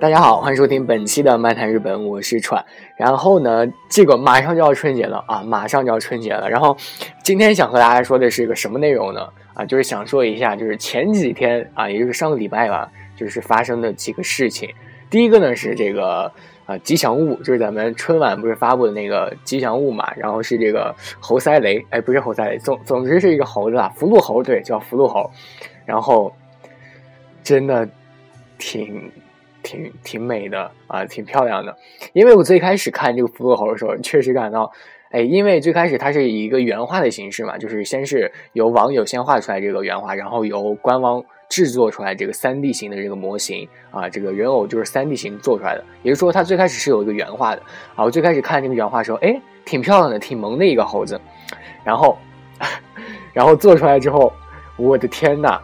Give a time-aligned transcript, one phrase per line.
[0.00, 2.64] 大家好，欢迎收听本期的《漫谈日本》，我是川。
[2.96, 6.48] 然后呢，这个马上就要春节了啊，马上就要春节了。
[6.48, 6.74] 然后
[7.22, 9.28] 今天想和大家说的是一个什么内容呢？
[9.52, 14.70] 啊，就是想说一下，就是前几天啊，也就是上个礼拜吧，就是发生的几个事情。
[15.10, 16.32] 第一个呢是这个
[16.64, 25.30] 啊吉祥物，就是咱们春晚不是发布的那个吉祥物嘛，然后是这个猴塞雷，哎，不是猴塞雷，总总之是一个猴子啊，福禄猴，对，叫福禄猴。
[25.84, 26.34] 然后
[27.42, 27.86] 真的
[28.56, 29.12] 挺。
[29.62, 31.76] 挺挺美的啊，挺漂亮的。
[32.12, 34.70] 因为我最开始看这个福禄猴的时候，确实感到，
[35.10, 45.84] 哎，因为最开始它是以一个原画的形式嘛，就是先是由网友先画出来这个原画，然后由官方制作出来这个三 D 型的这个模型啊，这个人偶就是三 D 型做出来的。
[46.02, 47.62] 也就是说，它最开始是有一个原画的
[47.94, 48.04] 啊。
[48.04, 51.20] 我最开始看这个原画的时候，哎，挺漂亮的，挺萌的一个猴子。
[51.82, 52.16] 然后，
[53.34, 54.32] 然后做出来之后，
[54.76, 55.60] 我的天呐，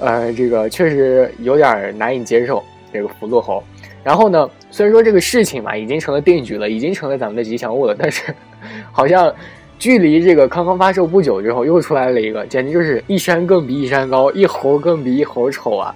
[0.00, 2.62] 呃，这个确实有点难以接受。
[2.92, 3.62] 这个福禄猴，
[4.04, 4.48] 然后呢？
[4.70, 8.34] 虽然说这个事情嘛已经成了定局了，已经成了咱们的吉祥物了，但是
[8.92, 9.34] 好像
[9.78, 15.94] 距离这个刚刚发售不久之后，又出来了一个，简直就是一山更比一山高，一猴更比一猴丑啊！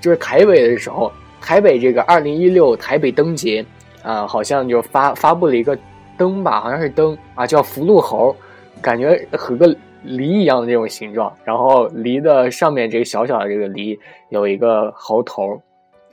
[0.00, 3.64] 就是台北的时候，台北这个二零一六台北灯节
[4.02, 5.76] 啊，好像就发发布了一个
[6.16, 8.34] 灯吧，好像是灯啊，叫福禄猴，
[8.80, 13.98] 感觉和个梨一样的这种形状，然后梨的上面这个小小的这个梨
[14.30, 15.60] 有一个猴头。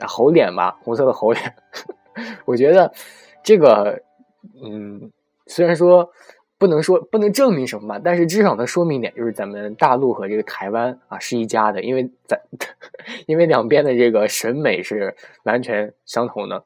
[0.08, 1.55] 猴脸吧，红色的猴脸，
[2.45, 2.92] 我觉得
[3.44, 4.02] 这个，
[4.64, 5.11] 嗯，
[5.47, 6.11] 虽然说
[6.58, 12.39] 不能说不能证明什么吧，但是至少能说明一点，就是咱们大陆和这个台湾啊是一家的，因为咱
[13.27, 16.64] 因为两边的这个审美是完全相同的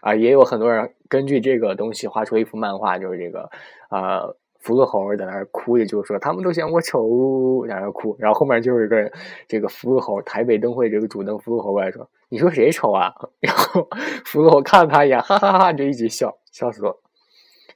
[0.00, 3.50] 啊，也有很多人根据这个东西画出一幅漫画，就是这个
[3.88, 4.28] 啊。
[4.62, 8.16] 福禄猴在那儿哭，也就是说他们都嫌我丑，在那儿哭。
[8.18, 9.12] 然后后面就是一个
[9.46, 13.86] 这个福禄猴，台北灯会这个主灯福禄猴过来说：“你说谁丑啊？” 然后
[14.24, 16.96] 福禄猴看了他一眼，哈哈哈，就一直笑，笑死了。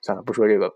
[0.01, 0.73] 算了，不说这个。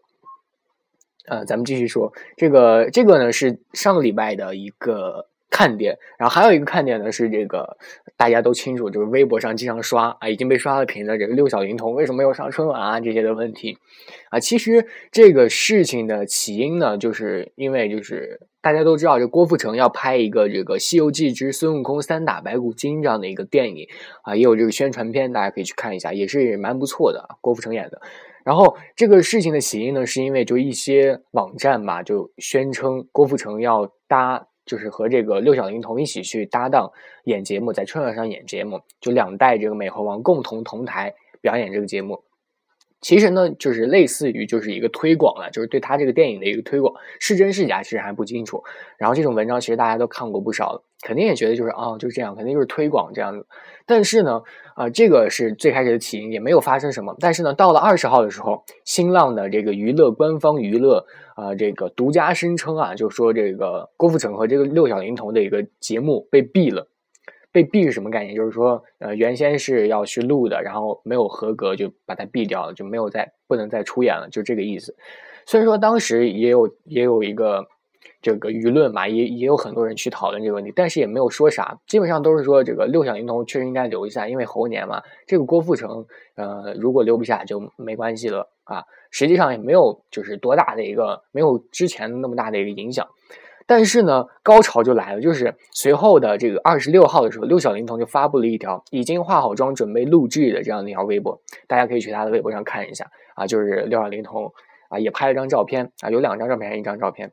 [1.27, 5.30] 呃，咱们继续说这个，这个呢是上个礼拜的一个。
[5.61, 7.77] 看点，然后还有一个看点呢，是这个
[8.17, 13.77] 大家都清楚，就是微博上经常刷啊，已经被刷了屏的这个六小龄童为什么没有上春晚啊这些的问题
[14.31, 14.41] 啊。
[14.41, 23.87] 其实这个事情的起因呢，就是因为就是大家都知道，这郭富城要拍一个这个《西游记之孙悟空三打白骨精》这样的一个电影
[24.23, 28.01] 啊，也有这个宣传片，大家可以去看一下，也是蛮不错的，郭富城演的。
[28.45, 34.47] 然后这个事情的起因呢，是因为就一些网站吧，就宣称郭富城要搭。
[34.67, 36.91] 就是和这个六小龄童一起去搭档
[37.25, 42.23] 演节目，在春晚上演节目，就两代这个美猴王共同同台表演这个节目。
[43.01, 48.63] 其实呢，就是类似于就是一个推广了，就是对他这个电影的一个推广，是真是假其实还不清楚。
[48.99, 53.47] 然后这种文章其实大家都看过不少了，肯定也觉得就是啊，就是这样，肯定就是推广这样子。
[53.87, 54.43] 但是呢，
[54.75, 57.17] 啊，这个是最开始的起因，也没有发生什么。
[57.19, 61.07] 但是呢，到了二十号的时候，新浪的这个娱乐官方娱乐
[61.41, 66.87] 啊，这个独家声称啊，就说这个郭富城和这个六小龄童的一个节目被毙了。
[67.53, 68.37] 被毙是什么概念？
[68.37, 74.95] 就是说，呃，原先是要去录的，然后没有合格，就把它毙掉了，就没有再不能再出演了，就这个意思。
[75.47, 77.67] 虽然说当时也有也有一个
[78.23, 85.03] 这个舆论嘛，也也有很多人去讨论这个问题，但是也没有说啥，基本上都是说这个六小龄童确实应该留一下，因为猴年嘛。
[85.27, 86.07] 这个郭富城，
[86.37, 88.85] 呃，如果留不下就没关系了啊。
[89.11, 93.07] 实际上也没有就是多大的一个，没有之前那么大的一个影响。
[93.67, 104.53] 但是呢，高潮就来了，就是随后的这个二十六号的时候，六小龄童就发布了一条已经化好妆准备录制的这样的一条微博，大家可以去他的微博上看一下啊，就是六小龄童
[104.89, 107.33] 啊也拍了张照片啊，有两张照片，一张照片。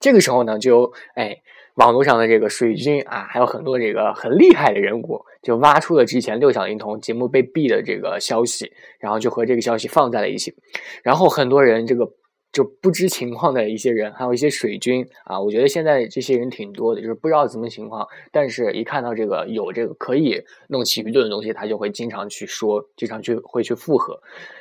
[0.00, 1.36] 这个时候呢，就哎，
[1.74, 10.54] 网络上的这个水军啊，还有很多这个很厉害的人物，就挖出了之前六小龄童节目被毙的这个消息，然后就和这个消息放在了一起，
[11.02, 12.10] 然后很多人这个。
[12.54, 24.16] 就不知情况的一些人，还有一些水军啊，我觉得现在这些人挺多的，就是不知道什么情况，但是一看到这个有这个可以弄起舆论的东西，他就会经常去说，经常去会去附和，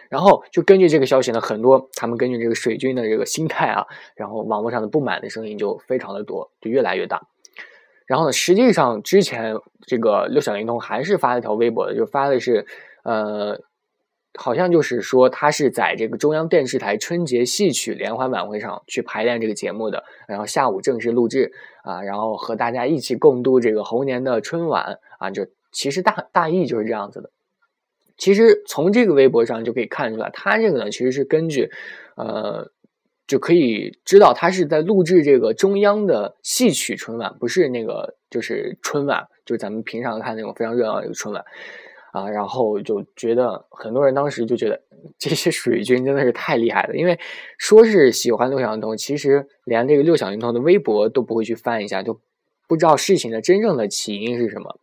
[0.10, 3.86] 然后就根据这个消息呢，很多他们根据这个水军的这个心态啊，
[4.16, 7.22] 然后网络上的不满的声音就非常的多，就越来越大。
[8.08, 9.56] 然后呢，实际上之前
[9.86, 12.66] 这个六小龄童还是发了一条微博的，就发的是
[13.04, 13.62] 呃。
[14.36, 21.52] 好像就是说，他是在这个中央电视台春节戏曲联欢晚会上去排练这个节目的，然后下午正式录制
[21.84, 27.30] 啊，然后和大家一起共度这个猴年的春晚啊，就其实大大意就是这样子的。
[28.18, 31.70] 其实从这个微博上就可以看出来，他这个呢其实是根据，
[32.16, 32.72] 呃，
[33.28, 41.44] 就可以知道他是在录制这个中央的戏曲春晚，不是那个就是春晚，就是咱们平常看那种非常热闹的一个春晚。
[42.14, 44.80] 啊，然后就觉得很多人当时就觉得
[45.18, 47.20] 这些水军真的是太厉害了，因为
[47.58, 52.20] 说是喜欢六小龄童，其实连这个六小龄童的微博都不会去翻一下，就
[52.68, 54.78] 不知道事情的真正的起因是什么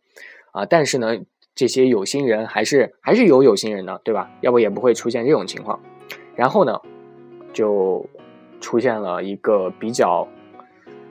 [0.51, 0.65] 啊。
[0.65, 1.17] 但是呢，
[1.55, 4.29] 这些有心人还是还是有有心人的，对吧？
[4.41, 5.79] 要不也不会出现这种情况。
[6.35, 6.81] 然后呢，
[7.53, 8.05] 就
[8.59, 10.27] 出现了一个比较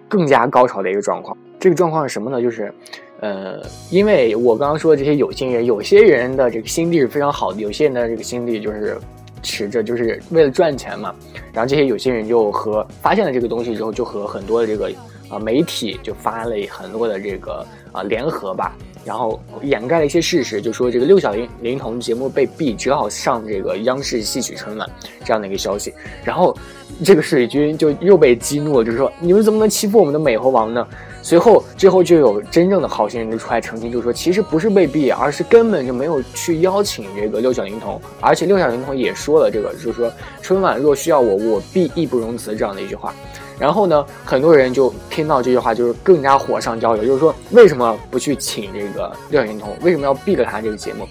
[0.06, 1.34] 更加高潮的一个状况。
[1.58, 2.40] 这个状况是什么呢？
[2.40, 2.72] 就是，
[3.20, 8.96] 呃，因为我刚刚说的这些有心人，有些人的这个心地是非常好的，有些人的这个心地就是
[9.42, 11.14] 持着就是为了赚钱嘛。
[11.52, 14.90] 然后这些有心人就和发现了这个东西之后，就和很多的这个
[15.28, 18.74] 啊媒体就发了很多的这个啊联合吧。
[19.02, 24.88] 然后掩盖了一些事实，就说这个六小龄龄童节目被毙，只好上这个央视戏曲春晚
[25.24, 25.92] 这样的一个消息。
[26.22, 26.54] 然后
[27.02, 30.86] 这个水军就又被激怒了，就是说你们怎么能欺负我们的美猴王呢？
[31.22, 43.14] 随后最后就有真正的好心人就出来澄清，就说其实不是被毙，而是根本就没有去邀请这个六小龄童，而且六小龄童也说了这个，就是说春晚若需要我，我必义不容辞这样的一句话。
[43.58, 49.76] 然后呢，很多人就听到这句话，就是更加火上浇油，就是说为什么不去请这个六小龄童？
[49.82, 51.06] 为什么要毙了他这个节目？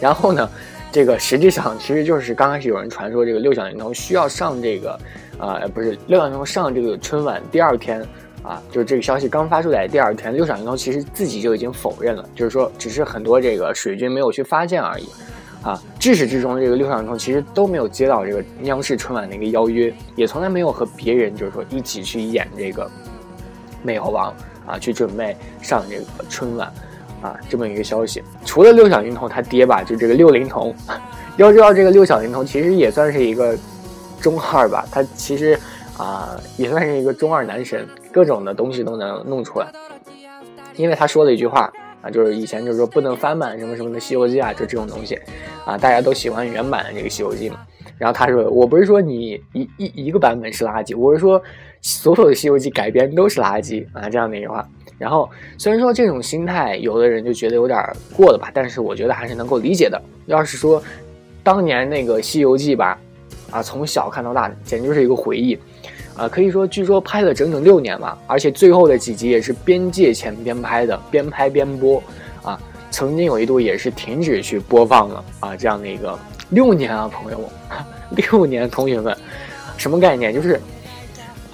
[0.00, 0.48] 然后呢，
[0.90, 4.98] 这个实际上其实就是刚开始有人传说这个六小龄童需要上这个，
[5.38, 8.02] 呃，不是六小龄童上这个春晚第二天
[8.46, 15.08] 啊，就是这个消息刚发出来第二天，六小龄童其实自己就已经否认了，就是说只是很多这个水军没有去发现而已。
[15.62, 22.88] 啊，至始至终，这个六小龄童其实都没有接到这个央视春晚的一个邀约，也从来没有和别人就是说一起去演这个
[23.82, 24.32] 美猴王
[24.64, 26.72] 啊，去准备上这个春晚
[27.20, 28.22] 啊，这么一个消息。
[28.44, 30.72] 除了六小龄童他爹吧，就这个六龄童，
[31.36, 33.58] 要知道这个六小龄童其实也算是一个
[34.20, 35.58] 中二吧，他其实
[35.96, 37.84] 啊也算是一个中二男神，
[38.16, 39.70] 各种的东西都能弄出来，
[40.76, 41.70] 因为他说了一句话
[42.00, 42.08] 啊。
[42.08, 45.18] 就是以前就是说不能翻版什么什么的《西游记》啊，就这种东西，
[45.66, 47.58] 啊，大家都喜欢原版的这个《西游记》嘛。
[47.98, 51.38] 然后他说：“我不是说你一一一个版本是垃圾，我是说
[51.82, 54.66] 所有的《西游记》改编都是垃圾啊。”这样的一句话。
[54.96, 55.28] 然后
[55.58, 57.78] 虽然说这种心态，有的人就觉得有点
[58.16, 60.00] 过了吧，但是我觉得还是能够理解的。
[60.24, 60.82] 要是说
[61.42, 62.98] 当年那个《西游记》吧，
[63.50, 65.58] 啊，从小看到大，简直就是一个回忆。
[66.16, 72.02] 啊，可以说，据说拍了整整六年嘛，而且最后的几集也是边借钱边拍的，边拍边播，
[72.42, 72.58] 啊，
[72.90, 76.18] 曾经有一度也是停止去播放了啊，这样的一个
[76.48, 77.48] 六年啊，朋友们，
[78.16, 79.14] 六年，同学们，
[79.76, 80.32] 什么概念？
[80.32, 80.58] 就是，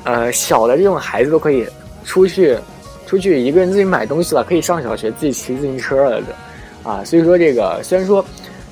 [0.05, 1.67] 呃，小的这种孩子都可以
[2.05, 2.56] 出去，
[3.05, 6.26] 出去一个人自己买东西了，可以上小学，自己骑自行车了的，
[6.85, 8.23] 啊，所以说这个虽然说《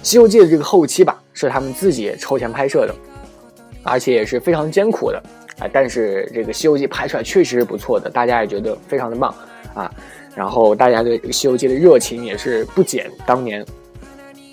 [0.04, 2.94] 西游记》的这个后期吧是他们自己抽钱拍摄的，
[3.82, 5.20] 而且也是非常艰苦的。
[5.60, 9.32] 啊，但是这个《西游记》拍出来确实是不错的，大家也觉得非常的棒
[9.74, 9.92] 啊。
[10.34, 13.64] 然后大家对这个《西游记》的热情也是不减当年。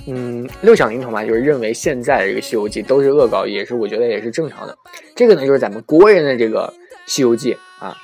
[0.08, 4.78] 嗯，六小龄童嘛，就是认为现在的这个《西游记》都是恶搞，也是我觉得也是正常的。
[5.16, 6.72] 这个呢，就是咱们国人的这个
[7.06, 7.54] 《西游记》
[7.86, 7.96] 啊，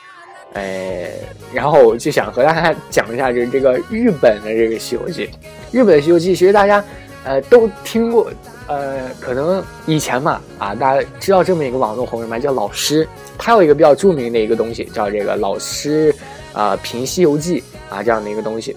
[0.54, 1.10] 哎，
[1.54, 5.28] 然后我就想和大家讲一下，就是这个日本的这个《西游记》。
[5.72, 6.84] 日本的《西游记》其实大家
[7.26, 8.32] 呃都听过。
[8.68, 12.40] 呃，可能以前嘛，啊，大家知道这么一个网络红人吗？
[12.40, 16.16] 叫老师，他有一个比较著名的一个东西，叫这个老师
[16.54, 17.62] 啊评《西游记》
[17.94, 18.76] 啊这样的一个东西。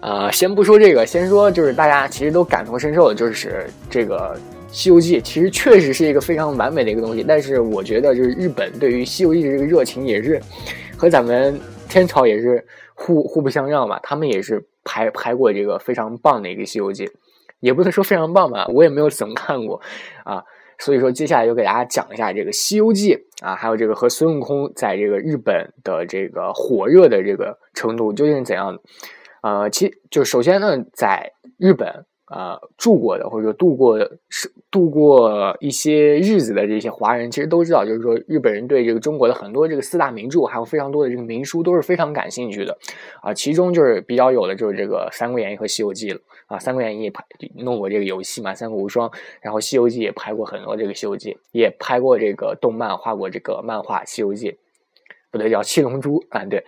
[0.00, 4.36] 呃，先不说这个，先说就是大家其实都感同身受的，就是这个
[4.70, 7.24] 《西游记》其实确实是一个非常完美的一个东西。
[7.26, 10.40] 但是我觉得，就是日本对于《西游记》的这个热情也是
[10.96, 13.98] 和咱们天朝也是互互不相让吧。
[14.04, 17.04] 他们也是拍拍过这个非常棒的一个《西游记》。
[17.60, 19.80] 也不能说非常棒吧，我也没有怎么看过，
[20.24, 20.42] 啊，
[20.78, 23.14] 所以说接下来就给大家讲一下这个《西游记》
[23.46, 28.80] 啊，还有这个和孙悟空在这个日本的这个火热的这个程度究竟是怎样的，
[29.42, 32.04] 呃，其就首先呢，在日本。
[32.30, 42.76] 呃，住过的或者说度过是度过一些日子的这些华人，其实都知道，就是说日本人对这个中国的很多这个四大名著，还有非常多的这个名书，都是非常感兴趣的。
[43.22, 46.20] 啊，其中就是比较有的就是这个《三国演义》和《西游记》了。
[46.48, 47.22] 啊，《三国演义》也拍
[47.56, 49.06] 弄过这个游戏嘛，《三国无双》，
[49.42, 54.52] 然后《西游记》也拍过很多这个《西游记》，也拍过这个动漫，画过这个漫画《西游记》，
[55.30, 56.64] 不对，叫《七龙珠》啊，对，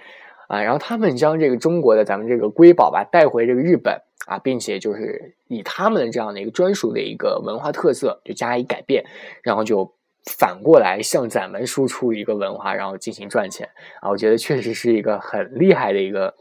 [0.50, 4.02] 啊，然后他们将这个中国的咱们这个瑰宝吧带回这个日本。
[4.26, 9.04] 啊，并且就是以他们的这样的一个专属的一个文化特色，就加以改变，
[9.42, 9.90] 然后就
[10.38, 13.68] 反过来向咱们输出一个文化，然后进行赚钱
[14.00, 14.10] 啊。
[14.10, 16.32] 我觉得确实是一个很厉害的一个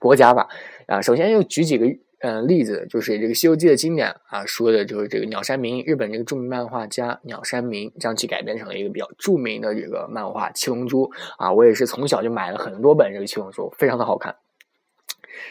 [0.00, 0.48] 国家吧。
[0.86, 1.86] 啊，首先就举几个
[2.20, 11.04] 嗯例子，就是这个《西游记》的经典啊，说的就是这个鸟山明，日本这个著名漫画家鸟山明将其改编成了一个比较著名的这个漫画《七龙珠》
[11.38, 11.52] 啊。
[11.52, 14.34] 我也是从小就买了很多本这个《七龙珠》，非常的好看。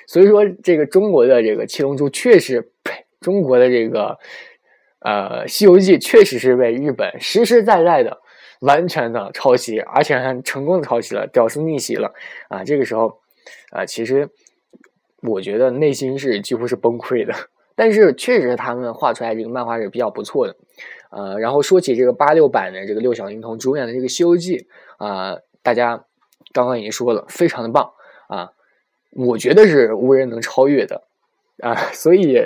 [0.05, 4.17] 所以说，这个中国的这个七龙珠确实，呸， 中国的这个
[5.00, 8.19] 呃《西游记》确实是被日本实实在在的
[8.59, 12.13] 完全的抄袭，而且还成功的抄袭了，屌丝逆袭了
[12.50, 12.63] 啊！
[12.65, 13.19] 这个时候，
[13.71, 14.29] 啊，其实
[15.24, 17.33] 我觉得内心是几乎是崩溃的。
[17.79, 20.55] 但是确实他们画出来这个漫画是比较不错的，
[21.12, 24.57] 呃，然后说起这个八六版的这个六小龄童主演的这个《西游记》
[24.97, 26.03] 啊，大家
[26.53, 27.91] 刚刚已经说了，非常的棒
[28.29, 28.50] 啊，
[29.12, 31.03] 我觉得是无人能超越的
[31.62, 32.41] 啊，所以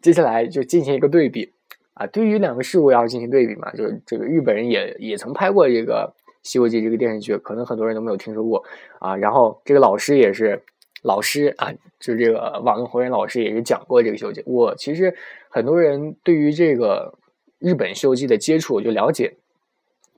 [0.00, 1.52] 接下来就进行一个对比
[1.94, 6.14] 啊，对于两个事物要进行对比嘛，就是这个日本人也也曾拍过这个
[6.48, 8.62] 《西游记》这个电视剧，可能很多人都没有听说过
[9.00, 10.62] 啊，然后这个老师也是。
[11.02, 14.40] 老师啊，就是这个网络红人老师也是讲过这个《西游记》。
[14.46, 15.14] 我其实
[15.48, 17.14] 很多人对于这个
[17.58, 19.36] 日本《西游记》的接触就了解，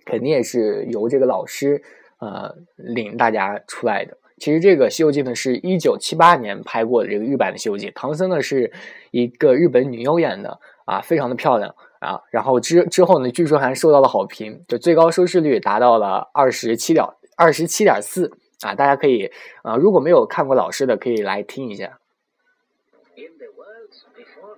[0.04, 1.82] 肯定也是由这个老师
[2.18, 4.16] 呃领大家出来的。
[4.38, 8.72] 其实这个《西游记》呢是一九七八年拍过的这个日版的《西游记》，唐僧呢是
[9.10, 12.18] 一个日本女优演的啊，非常的漂亮啊。
[12.30, 17.04] 然后之之后呢，据说还受到了好评，就最高收视率达到了二十七点
[17.36, 18.32] 二十七点四。
[18.62, 19.30] 啊，大家可以
[19.62, 21.98] 啊，如果没有看过老师的，可以来听一下。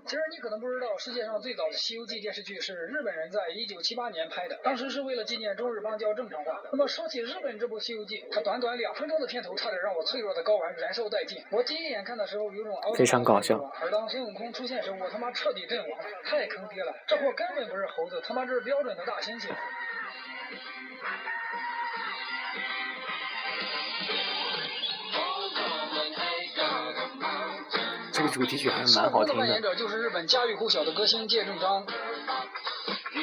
[0.04, 6.60] 其实你可能不知道，世界上最早的《西游记》电视剧是日本人在一九七八年拍的，当时是为了纪念中日邦交正常化。
[6.72, 11.38] 那么说起日本这部《西游记》，它短短两分钟的片头，差点让我脆弱的睾丸燃烧殆尽。
[11.50, 16.92] 我第一眼看的时候有种非常搞笑，而当孙悟空出现时，我他妈彻底阵亡，太坑爹了！
[17.06, 19.48] 这货根本不是猴子，他妈这是标准的大猩猩。
[28.32, 29.40] 主题曲还是蛮好听的。
[29.40, 31.84] 扮演者就是日本家喻户晓的歌星芥正章。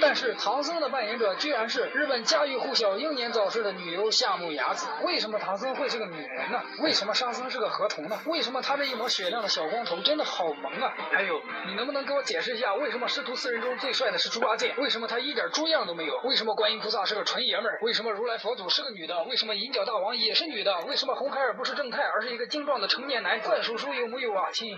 [0.01, 4.87] 但是唐僧的扮演者居然是日本家喻户晓、英年早逝的女优夏目雅子。
[5.03, 6.61] 为什么唐僧会是个女人呢？
[6.79, 8.19] 为什么沙僧是个河童呢？
[8.25, 10.93] 为什么他这一抹雪亮的小光头真的好萌啊？
[11.11, 14.73] 还有，你能不能给我解释一下，为什么师徒四人中最帅的是猪八戒？
[14.77, 16.17] 为什么他一点猪样都没有？
[16.23, 17.79] 为什么观音菩萨是个纯爷们儿？
[17.81, 19.23] 为什么如来佛祖是个女的？
[19.23, 20.77] 为什么银角大王也是女的？
[20.87, 23.47] 为什么红孩儿不是正太，而是一个精壮的成年男子？
[23.47, 24.77] 算数数有木有啊，亲？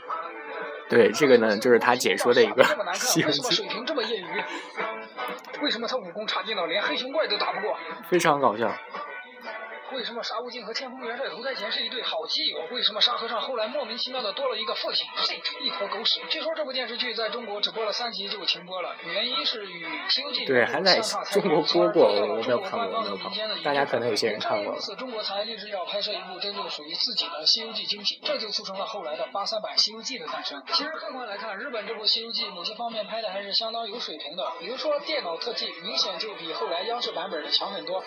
[0.90, 4.44] 对，这个呢，就是他解说的一个这么难看 为什么水平这么业余？
[5.62, 7.78] 为什么他武功差劲到连黑熊怪都打不过？
[8.10, 8.72] 非常搞笑。
[9.94, 12.60] 为什么沙悟净和天蓬元帅投胎前是一对好基友？
[12.72, 15.06] 为什么沙和尚后来莫名其妙的多了一个父亲？
[15.62, 16.22] 一坨狗屎！
[16.30, 21.00] 据说这部电视剧在中国只播了三集就停播了，原因是与《西游记》对还在
[21.32, 23.64] 中国播过，我没有看过，没有看过。
[23.64, 24.74] 大家可能有些人看过。
[24.74, 30.62] 因此，中国才立志要拍摄一部真正属于自己的《西游记》精品，这就促成了后来的八三版《西游记》的诞生。
[30.72, 38.02] 其实客观来看，日本这部《西游记》某些方面拍的还是相当有水平的，比如说电脑特技，明显就比后来央视版本的强很多。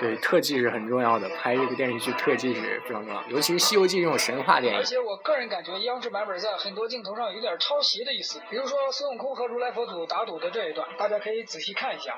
[0.00, 4.78] 对，特技是很重要的，拍这个电视剧特技是非常重要，尤其是《西游记》这种神话电影。
[4.78, 12.16] 而且我个人感觉，央视版本在很多镜头上有点抄袭的意思，比如说孙悟空和如来佛祖打赌的这一段，大家可以仔细看一下。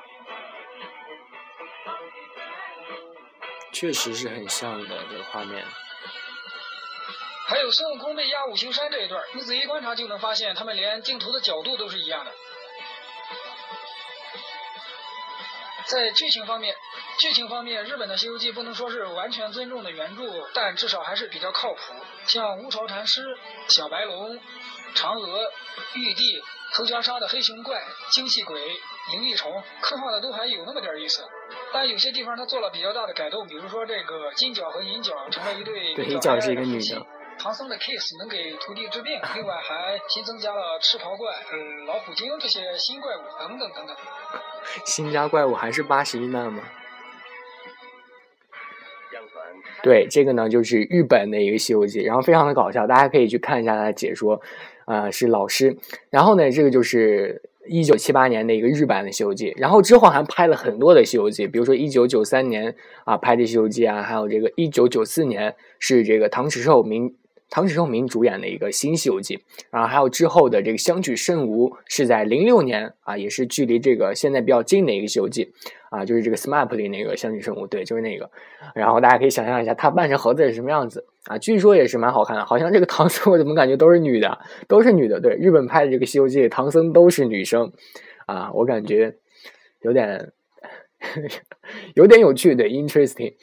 [3.73, 5.65] 确实是很像的这个画面。
[7.47, 12.31] 还有孙悟空被压五行山这一段，你仔细观察就能发现，他们连镜头的角度都是一样的。
[15.87, 16.75] 在剧情方面，
[17.19, 20.23] 剧情方面，日本的《西游记》不能说是完全尊重的原著，
[20.53, 21.79] 但至少还是比较靠谱。
[22.25, 23.23] 像乌巢禅师、
[23.67, 24.39] 小白龙、
[24.95, 25.51] 嫦娥、
[25.95, 26.41] 玉帝、
[26.73, 28.61] 头袈裟的黑熊怪、精气鬼、
[29.11, 31.23] 灵力虫，刻画的都还有那么点意思。
[31.73, 37.05] 但有些地方他做了比较大的改动，比如说这个金角和银角成了一对银角是一个女的。
[37.41, 43.95] 唐僧的 kiss 能给徒弟治病， 另外还新增加了赤袍怪、呃老虎精这些新怪物等等等等。
[44.85, 46.61] 新加怪物还是八十一难吗？
[49.81, 54.39] 对，这个呢就是日本的一个《西游记》，然后非常的搞笑，大家可以去看一下他的解说，
[54.85, 55.75] 呃，是老师。
[56.11, 67.15] 然后呢，这个就是一九七八年的一个日版的《西游记》，然后之后还拍了很多的《西游记》，比如说一九九三年啊拍的《西游记》啊，还有这个一九九四年是这个唐史寿明。
[67.51, 69.35] 唐史寿明主演的一个新《西游记》，
[69.69, 75.45] 然后还有之后的这个相取甚无，是在零六年啊，也是距离这个现在比较近的一个《西游记》
[75.89, 78.31] 啊，就是这个 SMAP 里那个相取甚无，对，就是那个。
[78.73, 81.37] 然后大家可以想象一下，他扮成猴子是什么样子啊？
[81.37, 84.39] 据说也是蛮好看的，好像这个唐僧我怎么感觉都是女的，
[84.69, 85.19] 都是女的。
[85.19, 87.73] 对，日本拍的这个《西游记》，唐僧都是女生
[88.27, 89.17] 啊，我感觉
[89.81, 90.31] 有点
[91.95, 93.33] 有点有趣，对，interesting。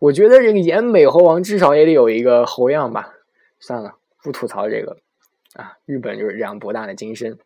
[0.00, 3.14] 我觉得这个演美猴王至少也得有一个猴样吧。
[3.60, 4.98] 算了，不吐槽这个
[5.54, 5.72] 啊。
[5.84, 7.38] 日本就是这样博大的精深。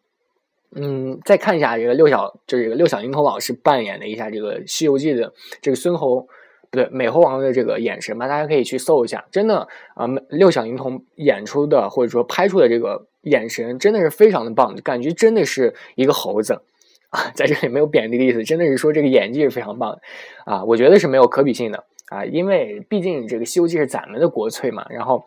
[0.74, 6.28] 嗯，再看一下这个六小，就是这个六小龄童老师扮演的一下这个《西游记》的这个孙猴不
[6.78, 16.62] 对，美猴王的这个眼神吧，大家可以去搜一下，真的啊，六小龄童演出的或者说拍出的这个眼神真的是非常的棒，感觉真的是一个猴子
[17.10, 20.00] 啊，在这里没有贬低的意思，真的是说这个演技是非常棒的
[20.46, 25.24] 啊，我觉得是没有可比性的啊，因为毕竟这个《西游记》是咱们的国粹嘛，然后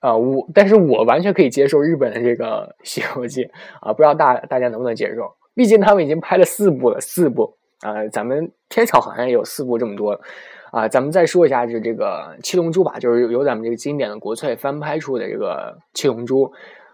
[0.00, 3.44] 呃我，但是我完全可以接受日本的这个《西游记》
[3.80, 5.30] 啊，不知道大大家能不能接受？
[5.54, 10.20] 毕竟他们已经拍了四部了，四部啊，咱们天朝好像也有四部这么多。
[10.70, 16.44] 啊，咱们再说一下，就这个《七龙珠》吧，就是由咱们这个经典的国粹翻拍出的这个《七龙珠》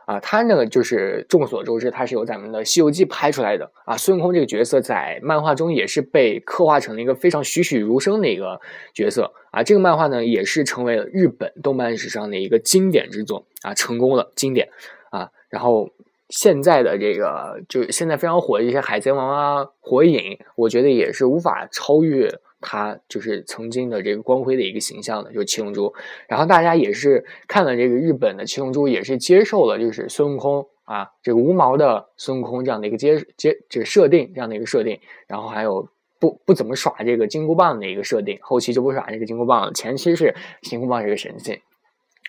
[0.07, 3.97] 啊，它呢就是众所周知，它是由咱们的《西游记》拍出来的啊。
[3.97, 8.61] 孙悟空这个角色在漫画中也是被刻画成了一个非常栩栩如生的一个
[8.93, 9.63] 角色啊。
[9.63, 14.69] 这个漫画呢也是成为了日本动漫史上的一个经典之作啊，成功了，经典
[15.11, 15.31] 啊。
[15.49, 15.91] 然后
[16.29, 20.19] 现在的这个就现在非常火的一些《海贼王》啊，《火影》，
[20.57, 22.29] 我觉得也是无法超越。
[22.65, 25.93] 他就是曾经的这个光辉的一个形象的，就是七龙珠。
[26.27, 34.99] 然后大家也是看了这个日本的七龙珠，也是接受了就是孙悟空啊，这个无毛的孙悟空这样的一个接接这个设定，这样的一个设定。
[35.27, 41.61] 然后还有不不怎么耍这个金箍棒的一个设定，后期就不耍这个金箍棒了，前期是金箍棒是个神器，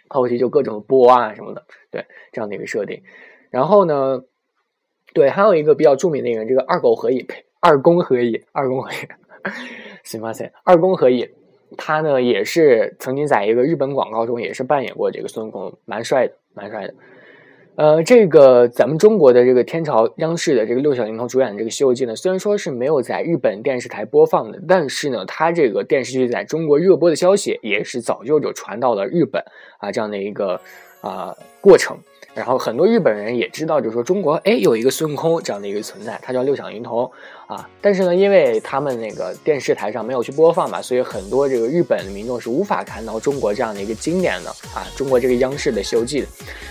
[0.10, 3.02] 后期就各种波啊什么的，对这样的一个设定。
[3.52, 4.24] 然后呢，
[5.14, 8.92] 对，还有一个比较著名的一个这个二狗合一，呸，二宫合一，二宫合
[10.04, 11.30] 行吧，行，二宫和也，
[11.78, 16.94] 他呢也是曾经在一个日本广告中也是扮演过这个孙悟空，蛮帅的，蛮帅的。
[17.78, 29.44] 呃，这个咱们中国的这个天朝央视的这个六小龄童主演的这个《西游记》呢，虽然说是没有在日本电视台播放的，但是呢，它这个电视剧在中国热播的消息也是早就就传到了日本
[29.80, 30.60] 啊，这样的一个
[31.02, 31.98] 啊过程。
[32.36, 37.10] 然后很多日本人也知道，就是说中国哎有一个孙悟空这样的一个存在，他叫六小龄童
[37.48, 37.68] 啊。
[37.80, 46.28] 但是呢，因为他们那个电视台上没有去播放嘛，所以很多这个日本的民众是无法看到中国这样的一个经典的啊，中国这个央视的《西游记》的。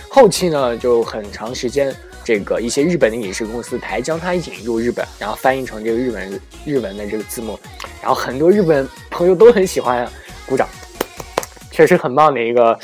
[0.07, 1.91] 后期呢，就很长时间，
[2.23, 7.59] 这个一些日本的影视公司才将它引入日本，然后翻译成这个日本日文的这个字幕，
[8.03, 10.07] 然后很多日本朋友都很喜欢，
[10.45, 10.69] 鼓掌，
[11.71, 12.77] 确实很棒的一个。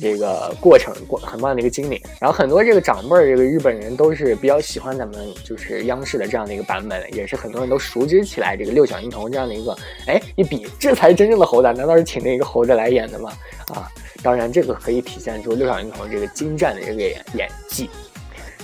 [0.00, 9.76] 这个过程过很棒的一个经历，然后很多这个长辈儿，这个日本人都是比较喜欢咱们就是央视的这样的一个版本，也是很多人都熟知起来这个六小龄童这样的一个，
[10.06, 13.32] 哎，一比这才是真正的猴子，难道是请那个猴子来演的吗？
[13.68, 13.88] 啊，
[14.22, 17.88] 当然这个可以体现出六小龄童这个精湛的这个演演技，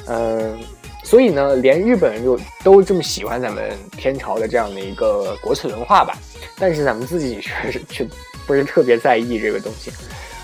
[0.09, 0.59] 嗯，
[1.05, 6.19] 所以呢，连日本人就都这么喜欢咱们天朝的这样的一个国粹文化吧，
[6.59, 8.09] 但是咱们自己却 是却
[8.47, 9.93] 不是特别在意这个东西。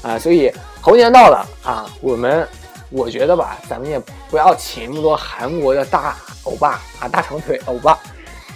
[0.07, 2.47] 啊，所以猴年到了啊，我们
[2.91, 7.99] 我觉得吧，咱们也不要请那么多韩国的大欧巴啊，大长腿欧巴，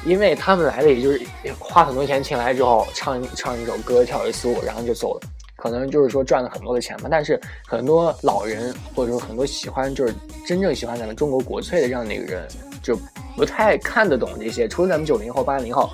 [0.05, 1.21] 因为他们来了也就是
[1.59, 5.21] 花很多钱请来之后，唱唱一首歌，跳一次舞，然后就走了，
[5.57, 7.09] 可能就是说赚了很多的钱吧。
[7.11, 10.15] 但是很多老人或者说很多喜欢就是
[10.47, 12.47] 真正喜欢咱们中国国粹的这样的一个人，
[12.81, 12.97] 就
[13.37, 15.91] 不太看得懂这些，除了咱们九零后、八零后。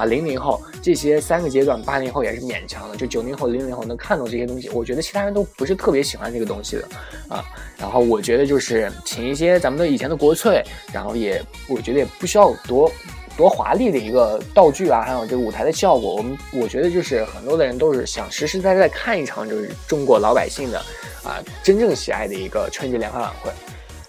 [0.00, 4.70] 啊，零零后这些三个阶段，八零后也是勉强的，就九零后、零零后能看懂这些东西。
[4.70, 6.88] 我觉得其他人都不是特别喜欢这个东西的
[7.28, 7.44] 啊。
[7.76, 12.90] 然后我觉得就是请一些咱们的以前的国粹，然后也我觉得也不需要多
[13.36, 16.16] 多华丽的一个道具啊，还有这个舞台的效果。
[16.16, 20.78] 我们我觉得就是很多的人都是想实实在在看一场就是中国老百姓的
[21.22, 23.50] 啊真正喜爱的一个春节联欢晚会。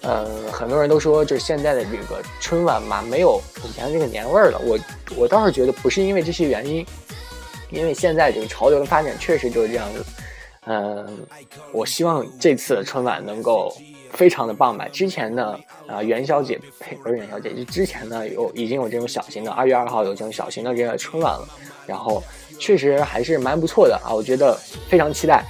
[0.02, 4.60] 呃，很多人都说，就是现在的这个春晚嘛，没有以前的这个年味儿了。
[4.64, 4.78] 我
[5.16, 6.84] 我倒是觉得不是因为这些原因，
[7.70, 10.04] 因为现在这个潮流的发展确实就是这样子。
[10.66, 11.26] 嗯，
[11.72, 13.72] 我希望这次的春晚能够
[14.12, 14.88] 非常的棒吧。
[14.92, 21.48] 之前呢，啊元宵节呸，不是元宵节，就之前呢有已经有这种小型的，二月二号有这种小型的这个春晚了，
[21.86, 22.22] 然后
[22.58, 24.10] 确实还是蛮不错的啊。
[24.12, 24.54] 我觉得
[24.88, 25.44] 非常期待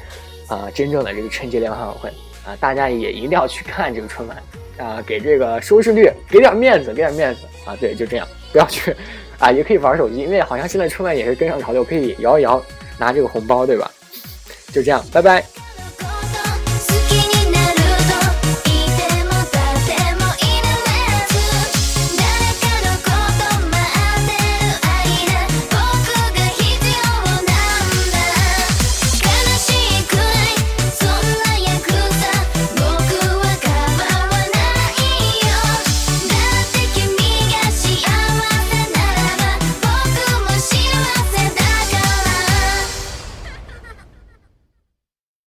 [0.48, 2.12] 啊，真正的这个春节联欢晚会。
[2.44, 4.36] 啊，大家也一定要去看这个春晚
[4.78, 7.76] 啊，给这个收视率给点面子，给点面子啊！
[7.80, 8.94] 对，就这样，不要去
[9.38, 12.62] 啊，也可以玩手机，因为好像现在春晚也是跟上潮流，可以摇一摇
[12.98, 13.90] 拿这个红包，对吧？
[14.72, 15.44] 就这样，拜拜。